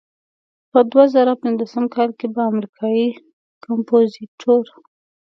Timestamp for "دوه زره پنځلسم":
0.91-1.85